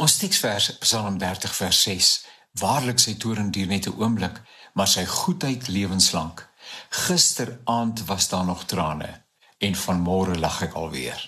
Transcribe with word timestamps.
Ons 0.00 0.14
teksvers 0.16 0.78
Psalm 0.80 1.18
30 1.20 1.52
vers 1.52 1.78
6. 1.84 2.06
Waarlik 2.60 3.02
sy 3.02 3.12
toorn 3.20 3.50
duur 3.52 3.66
net 3.68 3.86
'n 3.86 3.98
oomblik, 4.00 4.40
maar 4.72 4.88
sy 4.88 5.04
goedheid 5.04 5.68
lewenslank. 5.68 6.48
Gisteraand 6.88 8.04
was 8.06 8.28
daar 8.28 8.44
nog 8.44 8.64
trane 8.64 9.10
en 9.58 9.74
vanmôre 9.74 10.38
lag 10.38 10.62
ek 10.62 10.72
alweer. 10.72 11.20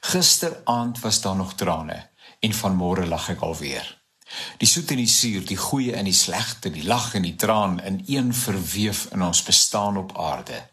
Gisteraand 0.00 1.00
was 1.00 1.20
daar 1.20 1.36
nog 1.36 1.54
trane 1.54 2.10
en 2.40 2.52
vanmôre 2.52 3.06
lag 3.06 3.28
ek 3.28 3.40
alweer. 3.40 4.02
Die 4.58 4.68
soet 4.68 4.90
en 4.90 4.96
die 4.96 5.14
suur, 5.18 5.46
die 5.46 5.62
goeie 5.68 5.94
en 5.94 6.04
die 6.04 6.20
slegte, 6.24 6.70
die 6.70 6.84
lag 6.84 7.14
en 7.14 7.22
die 7.22 7.36
traan 7.36 7.80
in 7.80 8.02
een 8.06 8.34
verweef 8.34 9.06
in 9.12 9.22
ons 9.22 9.42
bestaan 9.42 9.96
op 9.96 10.18
aarde. 10.18 10.68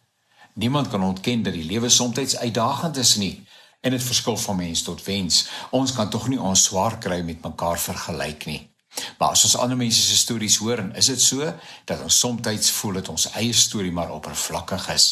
Niemand 0.53 0.87
kan 0.87 1.03
ontken 1.03 1.43
dat 1.43 1.53
die 1.53 1.69
lewe 1.69 1.89
soms 1.89 2.37
uitdagend 2.37 2.97
is 2.97 3.15
nie 3.15 3.45
en 3.83 3.91
dit 3.91 4.03
verskil 4.03 4.37
van 4.37 4.55
mens 4.55 4.81
tot 4.81 5.07
mens. 5.07 5.47
Ons 5.75 5.93
kan 5.95 6.09
tog 6.09 6.29
nie 6.31 6.39
ons 6.39 6.63
swaar 6.69 6.97
kry 7.03 7.19
met 7.21 7.43
mekaar 7.43 7.79
vergelyk 7.79 8.45
nie. 8.47 8.61
Maar 9.17 9.33
as 9.35 9.43
ons 9.47 9.57
ander 9.57 9.77
mense 9.77 10.01
se 10.01 10.17
stories 10.17 10.57
hoor, 10.61 10.85
is 10.95 11.09
dit 11.11 11.21
so 11.21 11.49
dat 11.89 12.01
ons 12.01 12.19
soms 12.19 12.71
voel 12.77 12.99
dat 13.01 13.09
ons 13.09 13.29
eie 13.33 13.53
storie 13.53 13.91
maar 13.91 14.13
oppervlakkig 14.13 14.87
is. 14.93 15.07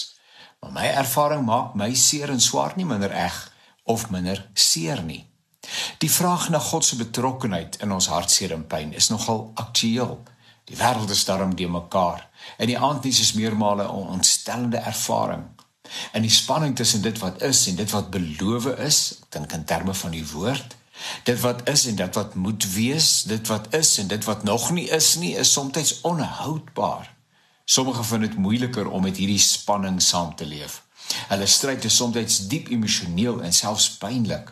Maar 0.62 0.72
my 0.72 0.88
ervaring 1.02 1.46
maak 1.46 1.76
my 1.76 1.94
seer 1.98 2.30
en 2.30 2.42
swaar 2.42 2.78
nie 2.78 2.86
minder 2.86 3.12
eg 3.12 3.38
of 3.84 4.10
minder 4.10 4.50
seer 4.54 5.02
nie. 5.04 5.26
Die 5.98 6.12
vraag 6.12 6.50
na 6.50 6.60
God 6.60 6.86
se 6.86 6.96
betrokkenheid 6.96 7.82
in 7.82 7.92
ons 7.92 8.08
hartseer 8.08 8.54
en 8.54 8.68
pyn 8.68 8.94
is 8.94 9.10
nogal 9.10 9.52
aktueel. 9.56 10.20
Die 10.70 10.78
wêreld 10.78 11.10
is 11.10 11.26
daarom 11.26 11.56
de 11.56 11.68
mekaar 11.68 12.30
en 12.58 12.70
die 12.70 12.78
aandnuus 12.78 13.20
is 13.20 13.34
meermale 13.34 13.84
'n 13.84 14.14
ontstellende 14.18 14.78
ervaring. 14.78 15.44
En 16.12 16.22
die 16.22 16.32
spanning 16.32 16.76
tussen 16.76 17.02
dit 17.02 17.18
wat 17.20 17.42
is 17.42 17.68
en 17.68 17.76
dit 17.76 17.92
wat 17.92 18.10
beloof 18.10 18.66
is, 18.66 19.00
ek 19.22 19.32
dink 19.38 19.56
in 19.58 19.66
terme 19.66 19.94
van 19.94 20.12
die 20.16 20.26
woord, 20.32 20.76
dit 21.24 21.40
wat 21.42 21.68
is 21.70 21.86
en 21.90 21.96
dit 21.96 22.16
wat 22.16 22.36
moet 22.36 22.68
wees, 22.74 23.24
dit 23.30 23.48
wat 23.48 23.74
is 23.76 23.98
en 23.98 24.08
dit 24.08 24.24
wat 24.30 24.44
nog 24.44 24.72
nie 24.72 24.88
is 24.90 25.16
nie, 25.16 25.36
is 25.36 25.52
soms 25.52 26.02
onhoudbaar. 26.02 27.10
Sommige 27.66 28.04
vind 28.04 28.22
dit 28.22 28.38
moeiliker 28.38 28.90
om 28.90 29.04
met 29.04 29.18
hierdie 29.18 29.40
spanning 29.40 30.02
saam 30.02 30.36
te 30.36 30.46
leef. 30.46 30.82
Hulle 31.32 31.48
stryd 31.48 31.86
is 31.88 31.96
soms 31.96 32.42
diep 32.52 32.70
emosioneel 32.72 33.42
en 33.44 33.54
selfs 33.54 33.90
pynlik. 33.98 34.52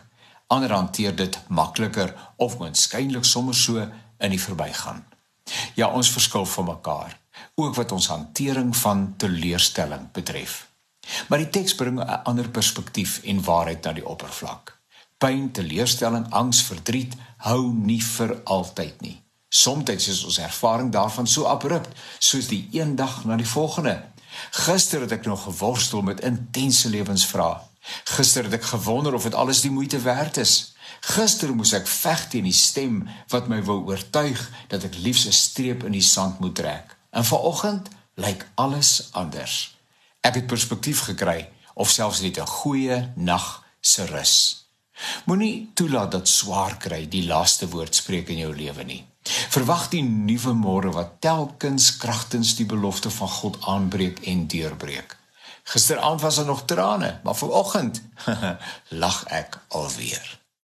Ander 0.50 0.72
hanteer 0.72 1.14
dit 1.16 1.38
makliker 1.48 2.14
of 2.36 2.56
waarskynlik 2.58 3.24
sommer 3.24 3.54
so 3.54 3.84
in 4.18 4.34
die 4.34 4.40
verbygaan. 4.40 5.04
Ja, 5.74 5.90
ons 5.90 6.10
verskil 6.10 6.46
van 6.46 6.64
mekaar, 6.64 7.18
ook 7.54 7.74
wat 7.74 7.92
ons 7.92 8.08
hantering 8.10 8.76
van 8.76 9.14
teleurstelling 9.16 10.10
betref. 10.12 10.69
Maar 11.30 11.44
die 11.44 11.50
teks 11.50 11.74
bring 11.78 12.00
'n 12.00 12.22
ander 12.26 12.48
perspektief 12.48 13.20
en 13.22 13.44
waarheid 13.44 13.84
na 13.84 13.92
die 13.92 14.06
oppervlak. 14.06 14.78
Pyn, 15.18 15.52
teleurstelling, 15.52 16.26
angs, 16.30 16.62
verdriet 16.62 17.14
hou 17.36 17.72
nie 17.72 18.02
vir 18.02 18.40
altyd 18.44 19.00
nie. 19.00 19.22
Somstyds 19.48 20.08
is 20.08 20.24
ons 20.24 20.38
ervaring 20.38 20.92
daarvan 20.92 21.26
so 21.26 21.44
abrupt, 21.44 21.88
soos 22.18 22.46
die 22.46 22.68
een 22.72 22.96
dag 22.96 23.24
na 23.24 23.36
die 23.36 23.46
volgende. 23.46 24.02
Gister 24.50 25.00
het 25.00 25.12
ek 25.12 25.24
nog 25.26 25.42
geworstel 25.42 26.02
met 26.02 26.20
intense 26.20 26.88
lewensvrae. 26.88 27.60
Gister 28.04 28.44
het 28.44 28.52
ek 28.52 28.64
gewonder 28.64 29.14
of 29.14 29.22
dit 29.22 29.34
alles 29.34 29.60
die 29.60 29.70
moeite 29.70 30.00
werd 30.00 30.36
is. 30.36 30.74
Gister 31.00 31.54
moes 31.54 31.72
ek 31.72 31.86
veg 31.86 32.28
teen 32.28 32.44
die 32.44 32.52
stem 32.52 33.08
wat 33.28 33.48
my 33.48 33.62
wou 33.62 33.80
oortuig 33.86 34.50
dat 34.68 34.84
ek 34.84 34.98
liefs 34.98 35.26
'n 35.26 35.32
streep 35.32 35.84
in 35.84 35.92
die 35.92 36.08
sand 36.14 36.38
moet 36.40 36.54
trek. 36.54 36.96
En 37.10 37.24
vanoggend 37.24 37.88
lyk 38.14 38.46
alles 38.54 39.08
anders. 39.12 39.79
Ek 40.20 40.34
het 40.34 40.46
perspektief 40.46 41.00
gekry 41.08 41.48
of 41.74 41.90
selfs 41.90 42.20
net 42.20 42.38
'n 42.38 42.46
goeie 42.46 43.12
nag 43.16 43.64
se 43.80 44.04
rus. 44.04 44.66
Moenie 45.24 45.70
toelaat 45.74 46.10
dat 46.10 46.28
swaar 46.28 46.76
kry 46.76 47.08
die 47.08 47.26
laaste 47.26 47.68
woord 47.68 47.94
spreek 47.94 48.28
in 48.28 48.38
jou 48.38 48.56
lewe 48.56 48.84
nie. 48.84 49.06
Verwag 49.48 49.88
die 49.88 50.02
nuwe 50.02 50.52
môre 50.52 50.92
wat 50.92 51.20
telkens 51.20 51.96
kragtens 51.96 52.54
die 52.56 52.66
belofte 52.66 53.10
van 53.10 53.28
God 53.28 53.56
aanbreek 53.60 54.20
en 54.26 54.46
deurbreek. 54.46 55.16
Gisteraand 55.62 56.20
was 56.20 56.36
daar 56.36 56.44
nog 56.44 56.64
trane, 56.64 57.20
maar 57.24 57.34
vanoggend 57.34 58.02
lag 59.02 59.24
ek 59.24 59.58
alweer. 59.68 60.39